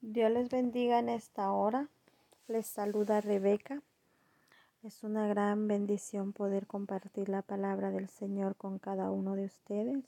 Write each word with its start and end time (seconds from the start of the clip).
Dios 0.00 0.30
les 0.30 0.48
bendiga 0.48 1.00
en 1.00 1.08
esta 1.08 1.50
hora. 1.50 1.88
Les 2.46 2.68
saluda 2.68 3.20
Rebeca. 3.20 3.82
Es 4.84 5.02
una 5.02 5.26
gran 5.26 5.66
bendición 5.66 6.32
poder 6.32 6.68
compartir 6.68 7.28
la 7.28 7.42
palabra 7.42 7.90
del 7.90 8.08
Señor 8.08 8.54
con 8.54 8.78
cada 8.78 9.10
uno 9.10 9.34
de 9.34 9.46
ustedes. 9.46 10.04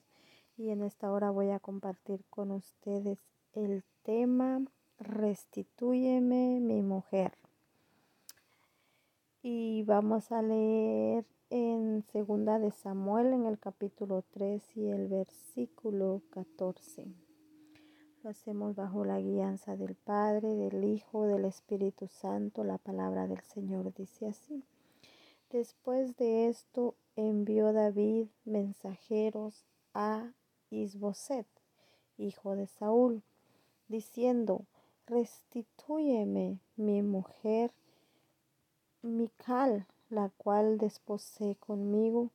Y 0.56 0.70
en 0.70 0.84
esta 0.84 1.10
hora 1.10 1.30
voy 1.30 1.50
a 1.50 1.58
compartir 1.58 2.24
con 2.30 2.52
ustedes 2.52 3.18
el 3.52 3.82
tema 4.04 4.62
Restitúyeme 5.00 6.60
mi 6.60 6.82
mujer. 6.82 7.32
Y 9.42 9.82
vamos 9.82 10.30
a 10.30 10.40
leer 10.40 11.24
en 11.50 12.04
segunda 12.12 12.60
de 12.60 12.70
Samuel 12.70 13.32
en 13.32 13.44
el 13.44 13.58
capítulo 13.58 14.22
3 14.30 14.62
y 14.76 14.86
el 14.86 15.08
versículo 15.08 16.22
14. 16.30 17.08
Lo 18.22 18.28
hacemos 18.28 18.76
bajo 18.76 19.06
la 19.06 19.18
guianza 19.18 19.76
del 19.76 19.94
Padre, 19.94 20.54
del 20.54 20.84
Hijo, 20.84 21.26
del 21.26 21.46
Espíritu 21.46 22.06
Santo. 22.06 22.64
La 22.64 22.76
palabra 22.76 23.26
del 23.26 23.40
Señor 23.40 23.94
dice 23.94 24.26
así. 24.26 24.62
Después 25.48 26.18
de 26.18 26.48
esto 26.48 26.94
envió 27.16 27.72
David 27.72 28.26
mensajeros 28.44 29.64
a 29.94 30.32
Isboset, 30.68 31.46
hijo 32.18 32.56
de 32.56 32.66
Saúl, 32.66 33.22
diciendo, 33.88 34.66
restitúyeme 35.06 36.58
mi 36.76 37.00
mujer 37.00 37.72
Mical, 39.00 39.86
la 40.10 40.28
cual 40.36 40.76
desposé 40.76 41.56
conmigo 41.58 42.28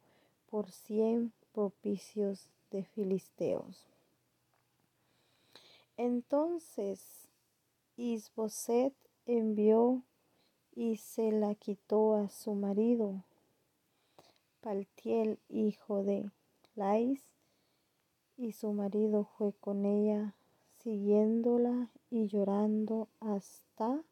por 0.49 0.71
cien 0.71 1.31
propicios 1.53 2.49
de 2.71 2.85
filisteos. 2.85 3.94
Entonces 5.97 7.29
Isboset 7.95 8.93
envió 9.25 10.03
y 10.75 10.97
se 10.97 11.31
la 11.31 11.55
quitó 11.55 12.15
a 12.15 12.29
su 12.29 12.53
marido, 12.53 13.23
Paltiel, 14.59 15.39
hijo 15.47 16.03
de 16.03 16.29
Lais, 16.75 17.23
y 18.37 18.51
su 18.51 18.73
marido 18.73 19.23
fue 19.23 19.53
con 19.53 19.85
ella, 19.85 20.35
siguiéndola 20.79 21.89
y 22.09 22.27
llorando 22.27 23.07
hasta 23.21 24.03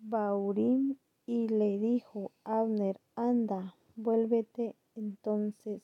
Baurim, 0.00 0.96
y 1.26 1.46
le 1.46 1.78
dijo 1.78 2.32
Abner, 2.42 3.00
anda, 3.14 3.76
vuélvete. 3.94 4.74
Entonces 4.94 5.82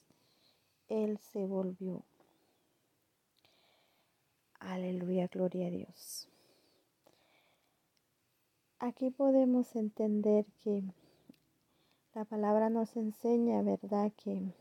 él 0.89 1.19
se 1.19 1.47
volvió. 1.47 2.08
Aleluya, 4.61 5.29
gloria 5.29 5.69
a 5.69 5.71
Dios. 5.71 6.29
Aquí 8.81 9.11
podemos 9.11 9.75
entender 9.77 10.47
que 10.63 10.83
la 12.15 12.25
palabra 12.25 12.69
nos 12.69 12.97
enseña, 12.97 13.63
¿verdad? 13.63 14.13
Que 14.17 14.53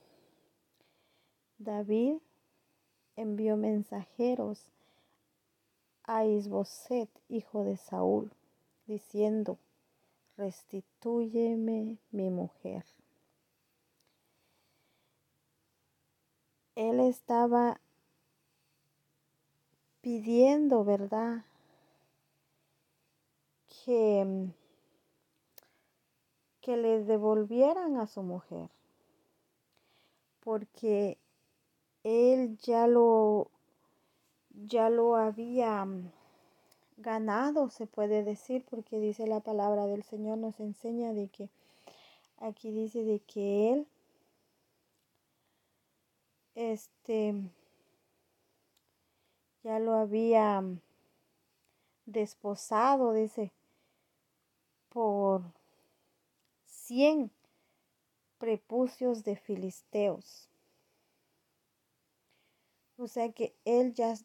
David 1.57 2.17
envió 3.15 3.57
mensajeros 3.57 4.69
a 6.03 6.25
Isboset, 6.25 7.09
hijo 7.29 7.63
de 7.63 7.77
Saúl, 7.77 8.31
diciendo, 8.85 9.57
restitúyeme 10.37 11.97
mi 12.11 12.29
mujer. 12.29 12.85
Él 16.75 16.99
estaba 16.99 17.81
pidiendo, 20.07 20.85
¿verdad? 20.85 21.43
Que, 23.67 24.47
que 26.61 26.77
le 26.77 27.03
devolvieran 27.03 27.97
a 27.97 28.07
su 28.07 28.23
mujer, 28.23 28.69
porque 30.39 31.17
él 32.05 32.57
ya 32.59 32.87
lo, 32.87 33.51
ya 34.51 34.89
lo 34.89 35.17
había 35.17 35.85
ganado, 36.95 37.69
se 37.69 37.85
puede 37.85 38.23
decir, 38.23 38.63
porque 38.69 39.01
dice 39.01 39.27
la 39.27 39.41
palabra 39.41 39.87
del 39.87 40.03
Señor, 40.03 40.37
nos 40.37 40.57
enseña 40.61 41.11
de 41.11 41.27
que, 41.27 41.49
aquí 42.37 42.71
dice 42.71 43.03
de 43.03 43.19
que 43.19 43.73
Él, 43.73 43.87
este, 46.55 47.35
ya 49.63 49.79
lo 49.79 49.93
había 49.95 50.63
desposado, 52.05 53.13
dice, 53.13 53.51
por 54.89 55.43
cien 56.65 57.31
prepucios 58.37 59.23
de 59.23 59.35
filisteos. 59.35 60.49
O 62.97 63.07
sea 63.07 63.31
que 63.31 63.55
él 63.65 63.93
ya, 63.93 64.15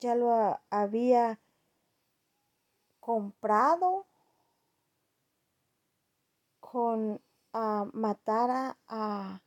ya 0.00 0.14
lo 0.14 0.58
había 0.70 1.38
comprado 3.00 4.06
con 6.60 7.20
a 7.52 7.88
matar 7.92 8.76
a, 8.86 9.40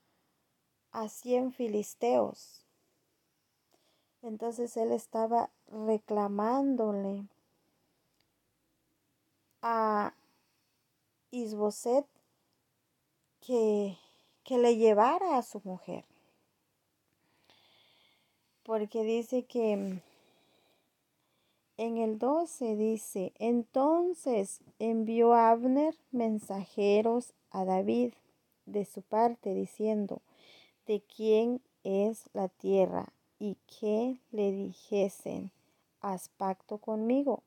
a 0.92 1.10
cien 1.10 1.52
filisteos. 1.52 2.66
Entonces 4.22 4.76
él 4.78 4.92
estaba 4.92 5.50
reclamándole 5.68 7.26
a 9.62 10.14
Isboset 11.32 12.06
que, 13.40 13.98
que 14.44 14.58
le 14.58 14.76
llevara 14.76 15.38
a 15.38 15.44
su 15.44 15.62
mujer. 15.64 16.06
Porque 18.64 19.04
dice 19.04 19.44
que 19.44 20.02
en 21.78 21.98
el 21.98 22.20
12 22.20 22.76
dice, 22.76 23.32
entonces 23.40 24.60
envió 24.80 25.34
Abner 25.34 25.96
mensajeros 26.12 27.34
a 27.52 27.64
David 27.64 28.14
de 28.66 28.84
su 28.84 29.02
parte 29.02 29.54
diciendo, 29.54 30.22
¿de 30.88 31.02
quién 31.02 31.62
es 31.84 32.30
la 32.34 32.50
tierra? 32.50 33.14
Y 33.40 33.58
que 33.80 34.20
le 34.32 34.52
dijesen, 34.52 35.52
haz 36.02 36.30
pacto 36.38 36.78
conmigo, 36.78 37.42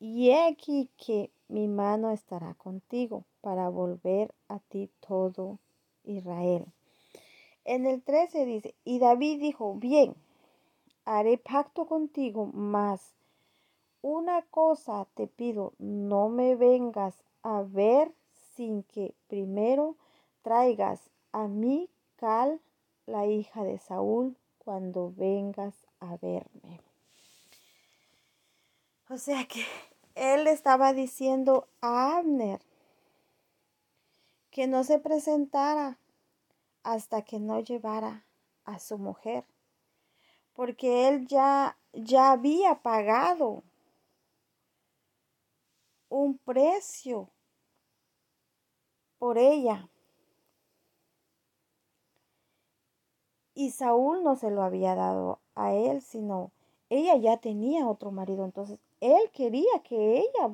y 0.00 0.30
he 0.30 0.44
aquí 0.44 0.88
que 0.96 1.30
mi 1.48 1.68
mano 1.68 2.10
estará 2.10 2.54
contigo 2.54 3.24
para 3.40 3.68
volver 3.68 4.32
a 4.48 4.58
ti 4.60 4.90
todo 5.00 5.58
Israel. 6.04 6.66
En 7.64 7.86
el 7.86 8.02
13 8.02 8.46
dice, 8.46 8.74
y 8.84 8.98
David 8.98 9.40
dijo, 9.40 9.74
bien, 9.74 10.14
haré 11.04 11.38
pacto 11.38 11.86
contigo, 11.86 12.50
mas 12.52 13.14
una 14.02 14.42
cosa 14.42 15.06
te 15.14 15.26
pido, 15.26 15.72
no 15.78 16.28
me 16.28 16.56
vengas 16.56 17.14
a 17.42 17.62
ver 17.62 18.12
sin 18.54 18.82
que 18.82 19.14
primero 19.28 19.96
traigas 20.42 21.10
a 21.32 21.48
mí 21.48 21.88
Cal, 22.16 22.60
la 23.06 23.26
hija 23.26 23.64
de 23.64 23.78
Saúl, 23.78 24.36
cuando 24.64 25.12
vengas 25.12 25.74
a 26.00 26.16
verme. 26.16 26.80
O 29.08 29.18
sea 29.18 29.46
que 29.46 29.64
él 30.14 30.46
estaba 30.46 30.92
diciendo 30.92 31.68
a 31.80 32.16
Abner 32.16 32.60
que 34.50 34.66
no 34.66 34.84
se 34.84 34.98
presentara 34.98 35.98
hasta 36.82 37.22
que 37.22 37.40
no 37.40 37.60
llevara 37.60 38.24
a 38.64 38.78
su 38.78 38.98
mujer, 38.98 39.44
porque 40.54 41.08
él 41.08 41.26
ya, 41.26 41.76
ya 41.92 42.32
había 42.32 42.82
pagado 42.82 43.64
un 46.08 46.38
precio 46.38 47.30
por 49.18 49.38
ella. 49.38 49.88
Y 53.54 53.70
Saúl 53.70 54.22
no 54.22 54.36
se 54.36 54.50
lo 54.50 54.62
había 54.62 54.94
dado 54.94 55.38
a 55.54 55.72
él, 55.74 56.02
sino 56.02 56.50
ella 56.90 57.16
ya 57.16 57.36
tenía 57.36 57.86
otro 57.88 58.10
marido. 58.10 58.44
Entonces, 58.44 58.78
él 59.00 59.30
quería 59.32 59.82
que 59.84 60.18
ella 60.18 60.50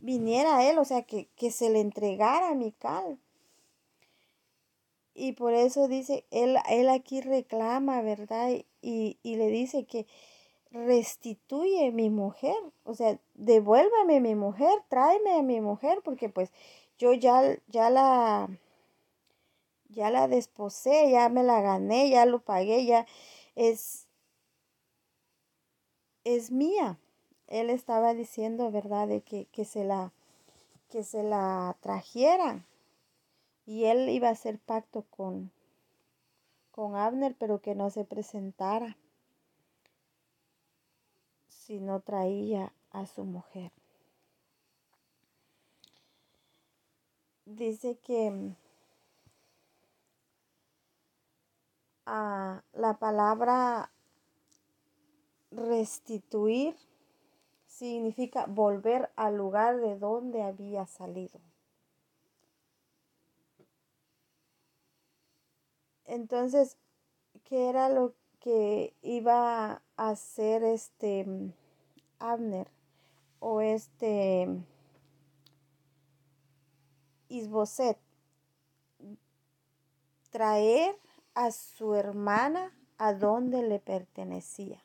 viniera 0.00 0.58
a 0.58 0.68
él, 0.68 0.78
o 0.78 0.84
sea, 0.84 1.02
que, 1.02 1.28
se 1.50 1.70
le 1.70 1.80
entregara 1.80 2.50
a 2.50 2.54
Mical. 2.54 3.18
Y 5.14 5.32
por 5.32 5.54
eso 5.54 5.86
dice, 5.86 6.24
él, 6.30 6.56
él 6.68 6.88
aquí 6.88 7.20
reclama, 7.20 8.02
¿verdad? 8.02 8.50
Y, 8.82 9.18
y 9.22 9.36
le 9.36 9.48
dice 9.48 9.84
que 9.84 10.06
restituye 10.74 11.92
mi 11.92 12.10
mujer, 12.10 12.56
o 12.82 12.94
sea, 12.94 13.18
devuélvame 13.34 14.20
mi 14.20 14.34
mujer, 14.34 14.72
tráeme 14.88 15.34
a 15.34 15.42
mi 15.42 15.60
mujer, 15.60 16.00
porque 16.04 16.28
pues 16.28 16.50
yo 16.98 17.12
ya, 17.12 17.56
ya 17.68 17.90
la 17.90 18.48
ya 19.94 20.10
la 20.10 20.28
desposé, 20.28 21.10
ya 21.10 21.28
me 21.28 21.42
la 21.42 21.60
gané, 21.60 22.10
ya 22.10 22.26
lo 22.26 22.40
pagué, 22.40 22.84
ya 22.84 23.06
es, 23.54 24.06
es 26.24 26.50
mía. 26.50 26.98
él 27.46 27.70
estaba 27.70 28.14
diciendo, 28.14 28.70
¿verdad?, 28.70 29.08
de 29.08 29.22
que, 29.22 29.46
que 29.46 29.64
se 29.64 29.84
la 29.84 30.12
que 30.90 31.02
se 31.02 31.24
la 31.24 31.76
trajeran 31.80 32.64
y 33.66 33.84
él 33.84 34.08
iba 34.10 34.28
a 34.28 34.32
hacer 34.32 34.58
pacto 34.60 35.02
con 35.10 35.50
con 36.70 36.96
Abner, 36.96 37.36
pero 37.38 37.60
que 37.60 37.74
no 37.76 37.88
se 37.90 38.04
presentara 38.04 38.96
si 41.48 41.80
no 41.80 42.00
traía 42.00 42.72
a 42.90 43.06
su 43.06 43.24
mujer. 43.24 43.70
Dice 47.46 47.96
que 47.98 48.54
a 52.06 52.62
la 52.72 52.98
palabra 52.98 53.90
restituir 55.50 56.76
significa 57.66 58.46
volver 58.46 59.10
al 59.16 59.36
lugar 59.36 59.80
de 59.80 59.98
donde 59.98 60.42
había 60.42 60.86
salido. 60.86 61.40
Entonces, 66.04 66.76
¿qué 67.44 67.68
era 67.68 67.88
lo 67.88 68.14
que 68.40 68.94
iba 69.02 69.82
a 69.96 70.10
hacer 70.10 70.62
este 70.62 71.26
Abner 72.18 72.70
o 73.40 73.60
este 73.60 74.46
Isboset? 77.28 77.98
Traer 80.30 80.96
a 81.34 81.50
su 81.50 81.94
hermana 81.94 82.72
a 82.98 83.12
donde 83.12 83.62
le 83.62 83.78
pertenecía. 83.80 84.82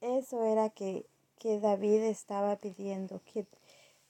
Eso 0.00 0.44
era 0.44 0.70
que, 0.70 1.06
que 1.38 1.60
David 1.60 2.02
estaba 2.02 2.56
pidiendo, 2.56 3.22
que 3.24 3.46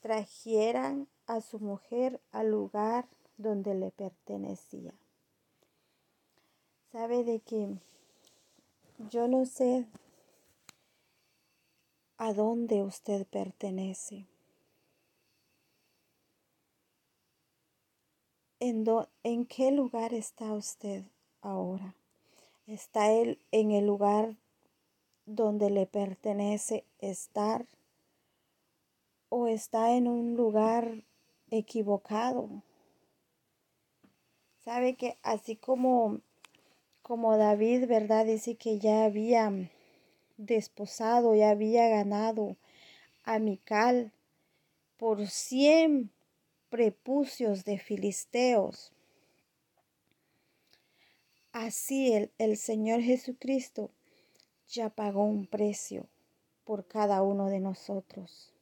trajeran 0.01 1.09
a 1.27 1.41
su 1.41 1.59
mujer 1.59 2.21
al 2.33 2.51
lugar 2.51 3.07
donde 3.37 3.75
le 3.75 3.91
pertenecía. 3.91 4.93
Sabe 6.93 7.25
de 7.25 7.41
que 7.41 7.77
yo 9.11 9.27
no 9.29 9.47
sé 9.47 9.87
a 12.19 12.33
dónde 12.33 12.83
usted 12.83 13.27
pertenece. 13.27 14.27
¿En, 18.67 18.87
¿En 19.25 19.45
qué 19.45 19.73
lugar 19.73 20.15
está 20.15 20.55
usted 20.55 21.05
ahora? 21.43 21.95
¿Está 22.67 23.13
él 23.13 23.39
en 23.51 23.73
el 23.73 23.85
lugar 23.85 24.37
donde 25.27 25.69
le 25.69 25.85
pertenece 25.85 26.87
estar 26.99 27.67
o 29.29 29.49
está 29.49 29.93
en 29.93 30.09
un 30.09 30.35
lugar 30.35 31.03
equivocado. 31.51 32.63
Sabe 34.65 34.95
que 34.95 35.19
así 35.23 35.57
como 35.57 36.21
como 37.03 37.37
David, 37.37 37.87
¿verdad? 37.87 38.25
Dice 38.25 38.55
que 38.55 38.79
ya 38.79 39.05
había 39.05 39.53
desposado, 40.39 41.35
ya 41.35 41.51
había 41.51 41.87
ganado 41.89 42.57
a 43.25 43.39
Mical 43.39 44.11
por 44.97 45.27
cien 45.27 46.11
prepucios 46.75 47.65
de 47.65 47.79
filisteos. 47.79 48.91
Así 51.53 52.13
el, 52.13 52.33
el 52.39 52.57
Señor 52.57 53.01
Jesucristo 53.01 53.93
ya 54.67 54.91
pagó 54.91 55.23
un 55.23 55.47
precio 55.47 56.09
por 56.65 56.85
cada 56.89 57.23
uno 57.23 57.47
de 57.47 57.61
nosotros. 57.61 58.53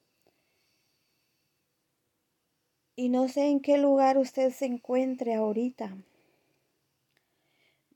Y 2.96 3.08
no 3.08 3.30
sé 3.30 3.46
en 3.46 3.60
qué 3.60 3.78
lugar 3.78 4.18
usted 4.18 4.52
se 4.52 4.66
encuentre 4.66 5.32
ahorita. 5.32 5.96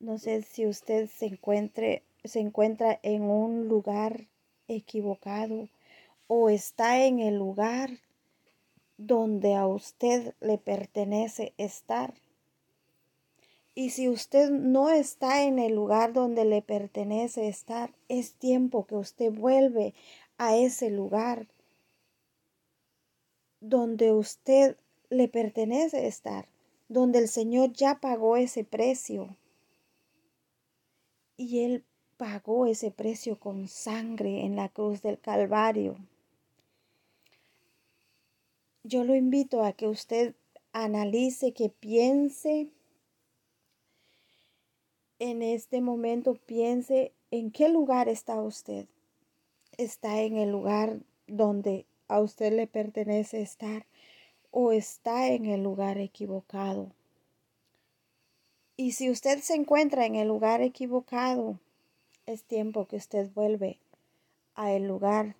No 0.00 0.16
sé 0.16 0.40
si 0.40 0.66
usted 0.66 1.10
se 1.10 1.26
encuentre 1.26 2.04
se 2.24 2.40
encuentra 2.40 2.98
en 3.02 3.24
un 3.24 3.68
lugar 3.68 4.28
equivocado 4.66 5.68
o 6.26 6.48
está 6.48 7.04
en 7.04 7.18
el 7.18 7.36
lugar 7.36 7.90
donde 8.98 9.54
a 9.54 9.66
usted 9.66 10.34
le 10.40 10.58
pertenece 10.58 11.52
estar. 11.58 12.14
Y 13.74 13.90
si 13.90 14.08
usted 14.08 14.50
no 14.50 14.88
está 14.88 15.42
en 15.42 15.58
el 15.58 15.74
lugar 15.74 16.14
donde 16.14 16.46
le 16.46 16.62
pertenece 16.62 17.48
estar, 17.48 17.94
es 18.08 18.32
tiempo 18.32 18.86
que 18.86 18.94
usted 18.94 19.30
vuelve 19.30 19.94
a 20.38 20.56
ese 20.56 20.90
lugar 20.90 21.46
donde 23.60 24.12
usted 24.12 24.76
le 25.10 25.28
pertenece 25.28 26.06
estar, 26.06 26.48
donde 26.88 27.18
el 27.18 27.28
Señor 27.28 27.72
ya 27.72 28.00
pagó 28.00 28.36
ese 28.36 28.64
precio. 28.64 29.36
Y 31.36 31.64
Él 31.64 31.84
pagó 32.16 32.66
ese 32.66 32.90
precio 32.90 33.38
con 33.38 33.68
sangre 33.68 34.44
en 34.44 34.56
la 34.56 34.68
cruz 34.70 35.02
del 35.02 35.18
Calvario. 35.18 35.96
Yo 38.88 39.02
lo 39.02 39.16
invito 39.16 39.64
a 39.64 39.72
que 39.72 39.88
usted 39.88 40.36
analice, 40.72 41.52
que 41.52 41.70
piense 41.70 42.68
en 45.18 45.42
este 45.42 45.80
momento 45.80 46.34
piense 46.34 47.12
en 47.32 47.50
qué 47.50 47.68
lugar 47.68 48.08
está 48.08 48.40
usted. 48.40 48.86
¿Está 49.76 50.20
en 50.20 50.36
el 50.36 50.52
lugar 50.52 51.00
donde 51.26 51.84
a 52.06 52.20
usted 52.20 52.52
le 52.52 52.68
pertenece 52.68 53.42
estar 53.42 53.86
o 54.52 54.70
está 54.70 55.30
en 55.30 55.46
el 55.46 55.64
lugar 55.64 55.98
equivocado? 55.98 56.92
Y 58.76 58.92
si 58.92 59.10
usted 59.10 59.40
se 59.40 59.54
encuentra 59.54 60.06
en 60.06 60.14
el 60.14 60.28
lugar 60.28 60.60
equivocado, 60.60 61.58
es 62.26 62.44
tiempo 62.44 62.86
que 62.86 62.94
usted 62.94 63.32
vuelve 63.34 63.80
a 64.54 64.70
el 64.70 64.86
lugar 64.86 65.34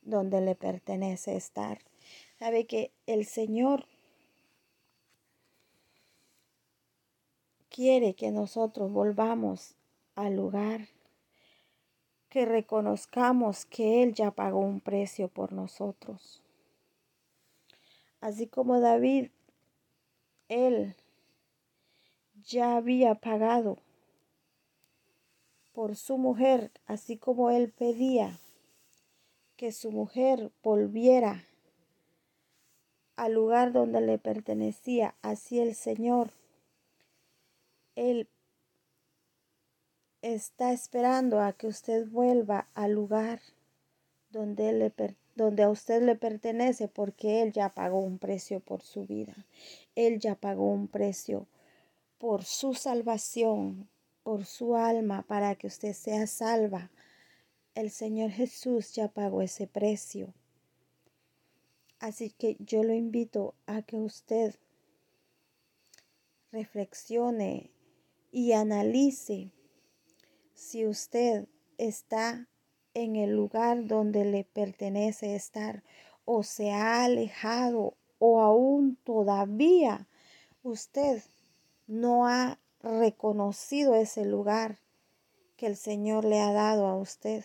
donde 0.00 0.40
le 0.40 0.54
pertenece 0.54 1.36
estar. 1.36 1.78
Sabe 2.38 2.66
que 2.66 2.92
el 3.06 3.24
Señor 3.24 3.86
quiere 7.70 8.14
que 8.14 8.30
nosotros 8.30 8.92
volvamos 8.92 9.74
al 10.14 10.36
lugar, 10.36 10.88
que 12.28 12.44
reconozcamos 12.44 13.64
que 13.64 14.02
Él 14.02 14.12
ya 14.12 14.32
pagó 14.32 14.60
un 14.60 14.80
precio 14.80 15.28
por 15.28 15.54
nosotros. 15.54 16.42
Así 18.20 18.46
como 18.46 18.80
David, 18.80 19.30
Él 20.48 20.94
ya 22.44 22.76
había 22.76 23.14
pagado 23.14 23.78
por 25.72 25.96
su 25.96 26.18
mujer, 26.18 26.70
así 26.84 27.16
como 27.16 27.50
Él 27.50 27.72
pedía 27.72 28.38
que 29.56 29.72
su 29.72 29.90
mujer 29.90 30.52
volviera 30.62 31.45
al 33.16 33.32
lugar 33.32 33.72
donde 33.72 34.00
le 34.00 34.18
pertenecía, 34.18 35.14
así 35.22 35.60
el 35.60 35.74
Señor 35.74 36.30
él 37.96 38.28
está 40.20 40.72
esperando 40.72 41.40
a 41.40 41.54
que 41.54 41.66
usted 41.66 42.06
vuelva 42.06 42.68
al 42.74 42.92
lugar 42.92 43.40
donde, 44.30 44.72
le, 44.74 44.92
donde 45.34 45.62
a 45.62 45.70
usted 45.70 46.02
le 46.02 46.14
pertenece 46.14 46.88
porque 46.88 47.42
Él 47.42 47.52
ya 47.52 47.70
pagó 47.70 48.00
un 48.00 48.18
precio 48.18 48.60
por 48.60 48.82
su 48.82 49.06
vida. 49.06 49.34
Él 49.94 50.20
ya 50.20 50.34
pagó 50.34 50.70
un 50.70 50.88
precio 50.88 51.46
por 52.18 52.44
su 52.44 52.74
salvación, 52.74 53.88
por 54.22 54.44
su 54.44 54.76
alma, 54.76 55.22
para 55.22 55.54
que 55.54 55.66
usted 55.66 55.94
sea 55.94 56.26
salva. 56.26 56.90
El 57.74 57.90
Señor 57.90 58.30
Jesús 58.30 58.92
ya 58.92 59.08
pagó 59.08 59.40
ese 59.40 59.66
precio. 59.66 60.34
Así 61.98 62.30
que 62.30 62.56
yo 62.60 62.82
lo 62.82 62.92
invito 62.92 63.54
a 63.66 63.82
que 63.82 63.96
usted 63.96 64.54
reflexione 66.52 67.70
y 68.30 68.52
analice 68.52 69.50
si 70.54 70.86
usted 70.86 71.48
está 71.78 72.48
en 72.94 73.16
el 73.16 73.30
lugar 73.30 73.86
donde 73.86 74.24
le 74.24 74.44
pertenece 74.44 75.34
estar 75.34 75.82
o 76.24 76.42
se 76.42 76.72
ha 76.72 77.04
alejado 77.04 77.96
o 78.18 78.40
aún 78.40 78.96
todavía 79.04 80.08
usted 80.62 81.22
no 81.86 82.26
ha 82.26 82.58
reconocido 82.82 83.94
ese 83.94 84.24
lugar 84.24 84.78
que 85.56 85.66
el 85.66 85.76
Señor 85.76 86.24
le 86.24 86.40
ha 86.40 86.52
dado 86.52 86.86
a 86.86 86.96
usted. 86.96 87.44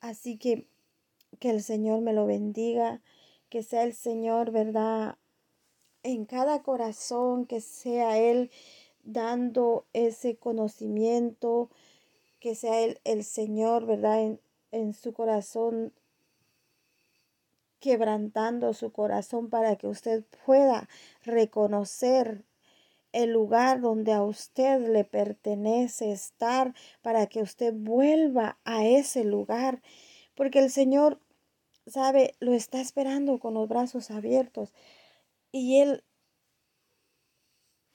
Así 0.00 0.38
que 0.38 0.68
que 1.38 1.50
el 1.50 1.62
Señor 1.62 2.00
me 2.00 2.12
lo 2.12 2.26
bendiga, 2.26 3.02
que 3.48 3.62
sea 3.62 3.84
el 3.84 3.94
Señor, 3.94 4.50
¿verdad? 4.50 5.16
En 6.02 6.24
cada 6.24 6.62
corazón, 6.62 7.46
que 7.46 7.60
sea 7.60 8.18
Él 8.18 8.50
dando 9.02 9.86
ese 9.92 10.36
conocimiento, 10.36 11.70
que 12.40 12.54
sea 12.54 12.80
el, 12.82 13.00
el 13.04 13.24
Señor, 13.24 13.86
¿verdad? 13.86 14.38
en 14.72 14.92
su 14.94 15.12
corazón 15.12 15.92
quebrantando 17.80 18.74
su 18.74 18.90
corazón 18.90 19.48
para 19.48 19.76
que 19.76 19.86
usted 19.86 20.24
pueda 20.44 20.88
reconocer 21.24 22.44
el 23.12 23.30
lugar 23.30 23.80
donde 23.80 24.12
a 24.12 24.22
usted 24.22 24.80
le 24.88 25.04
pertenece 25.04 26.12
estar, 26.12 26.74
para 27.00 27.28
que 27.28 27.42
usted 27.42 27.72
vuelva 27.72 28.58
a 28.64 28.84
ese 28.84 29.24
lugar, 29.24 29.82
porque 30.34 30.58
el 30.58 30.70
Señor, 30.70 31.20
sabe, 31.86 32.34
lo 32.40 32.52
está 32.52 32.80
esperando 32.80 33.38
con 33.38 33.54
los 33.54 33.68
brazos 33.68 34.10
abiertos 34.10 34.72
y 35.52 35.80
Él 35.80 36.04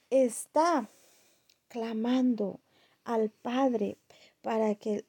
está 0.09 0.89
clamando 1.67 2.59
al 3.03 3.29
Padre 3.29 3.97
para 4.41 4.75
que 4.75 5.05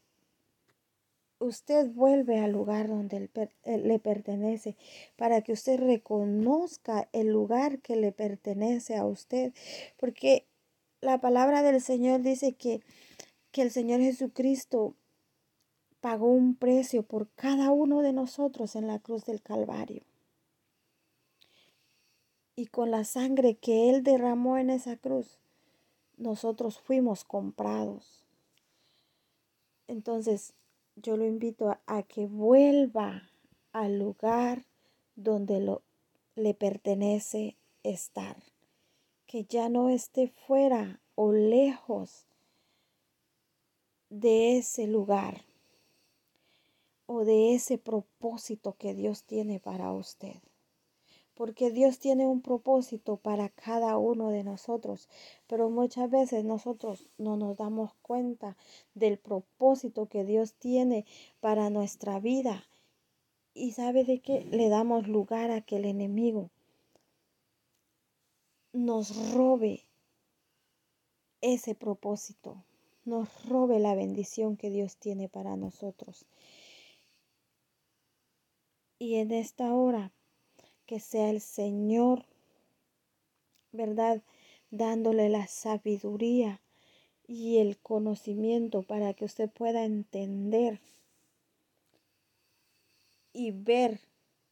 usted 1.38 1.88
vuelve 1.88 2.38
al 2.38 2.52
lugar 2.52 2.88
donde 2.88 3.28
eh, 3.64 3.78
le 3.78 3.98
pertenece, 3.98 4.76
para 5.16 5.42
que 5.42 5.52
usted 5.52 5.78
reconozca 5.78 7.08
el 7.12 7.28
lugar 7.28 7.80
que 7.80 7.96
le 7.96 8.12
pertenece 8.12 8.96
a 8.96 9.04
usted, 9.04 9.52
porque 9.96 10.46
la 11.00 11.20
palabra 11.20 11.62
del 11.62 11.80
Señor 11.80 12.22
dice 12.22 12.52
que, 12.52 12.80
que 13.50 13.62
el 13.62 13.70
Señor 13.70 14.00
Jesucristo 14.00 14.94
pagó 16.02 16.26
un 16.26 16.56
precio 16.56 17.04
por 17.04 17.28
cada 17.28 17.70
uno 17.70 18.02
de 18.02 18.12
nosotros 18.12 18.74
en 18.74 18.88
la 18.88 18.98
cruz 18.98 19.24
del 19.24 19.40
Calvario. 19.40 20.02
Y 22.56 22.66
con 22.66 22.90
la 22.90 23.04
sangre 23.04 23.54
que 23.54 23.88
Él 23.88 24.02
derramó 24.02 24.58
en 24.58 24.68
esa 24.68 24.96
cruz, 24.96 25.38
nosotros 26.16 26.80
fuimos 26.80 27.22
comprados. 27.22 28.26
Entonces, 29.86 30.54
yo 30.96 31.16
lo 31.16 31.24
invito 31.24 31.78
a, 31.86 32.02
que 32.02 32.26
vuelva 32.26 33.30
al 33.70 34.00
lugar 34.00 34.64
donde 35.14 35.60
lo, 35.60 35.82
le 36.34 36.52
pertenece 36.52 37.56
estar, 37.84 38.42
que 39.26 39.44
ya 39.44 39.68
no 39.68 39.88
esté 39.88 40.26
fuera 40.26 41.00
o 41.14 41.30
lejos 41.32 42.26
de 44.10 44.58
ese 44.58 44.88
lugar 44.88 45.51
o 47.12 47.24
de 47.24 47.54
ese 47.54 47.78
propósito 47.78 48.74
que 48.78 48.94
Dios 48.94 49.24
tiene 49.24 49.60
para 49.60 49.92
usted 49.92 50.36
porque 51.34 51.70
Dios 51.70 51.98
tiene 51.98 52.26
un 52.26 52.42
propósito 52.42 53.16
para 53.16 53.48
cada 53.48 53.96
uno 53.96 54.30
de 54.30 54.44
nosotros, 54.44 55.08
pero 55.46 55.70
muchas 55.70 56.10
veces 56.10 56.44
nosotros 56.44 57.08
no 57.18 57.36
nos 57.36 57.56
damos 57.56 57.94
cuenta 58.02 58.56
del 58.94 59.18
propósito 59.18 60.06
que 60.06 60.24
Dios 60.24 60.54
tiene 60.54 61.06
para 61.40 61.70
nuestra 61.70 62.20
vida. 62.20 62.64
Y 63.54 63.72
sabe 63.72 64.04
de 64.04 64.20
qué 64.20 64.44
le 64.44 64.68
damos 64.68 65.08
lugar 65.08 65.50
a 65.50 65.60
que 65.60 65.76
el 65.76 65.84
enemigo 65.84 66.50
nos 68.72 69.32
robe 69.32 69.86
ese 71.40 71.74
propósito, 71.74 72.64
nos 73.04 73.46
robe 73.46 73.78
la 73.78 73.94
bendición 73.94 74.56
que 74.56 74.70
Dios 74.70 74.96
tiene 74.96 75.28
para 75.28 75.56
nosotros. 75.56 76.26
Y 79.02 79.16
en 79.16 79.32
esta 79.32 79.74
hora 79.74 80.12
que 80.86 81.00
sea 81.00 81.28
el 81.30 81.40
Señor, 81.40 82.24
¿verdad? 83.72 84.22
Dándole 84.70 85.28
la 85.28 85.48
sabiduría 85.48 86.60
y 87.26 87.58
el 87.58 87.78
conocimiento 87.78 88.84
para 88.84 89.12
que 89.12 89.24
usted 89.24 89.50
pueda 89.50 89.84
entender 89.84 90.78
y 93.32 93.50
ver 93.50 93.98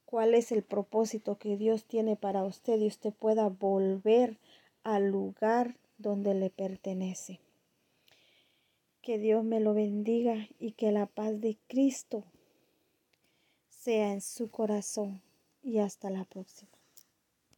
cuál 0.04 0.34
es 0.34 0.50
el 0.50 0.64
propósito 0.64 1.38
que 1.38 1.56
Dios 1.56 1.84
tiene 1.84 2.16
para 2.16 2.42
usted 2.42 2.80
y 2.80 2.88
usted 2.88 3.12
pueda 3.12 3.48
volver 3.48 4.36
al 4.82 5.12
lugar 5.12 5.76
donde 5.96 6.34
le 6.34 6.50
pertenece. 6.50 7.38
Que 9.00 9.16
Dios 9.20 9.44
me 9.44 9.60
lo 9.60 9.74
bendiga 9.74 10.48
y 10.58 10.72
que 10.72 10.90
la 10.90 11.06
paz 11.06 11.40
de 11.40 11.56
Cristo 11.68 12.24
sea 13.80 14.12
en 14.12 14.20
su 14.20 14.50
corazón 14.50 15.22
y 15.62 15.78
hasta 15.78 16.10
la 16.10 16.26
próxima. 16.26 16.79